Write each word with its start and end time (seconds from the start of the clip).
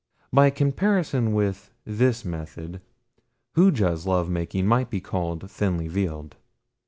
By 0.33 0.49
comparison 0.49 1.31
with 1.31 1.69
this 1.85 2.25
method 2.25 2.81
Hooja's 3.53 4.07
lovemaking 4.07 4.65
might 4.65 4.89
be 4.89 4.99
called 4.99 5.47
thinly 5.51 5.87
veiled. 5.89 6.37